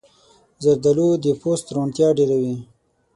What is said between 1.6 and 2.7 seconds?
روڼتیا ډېروي.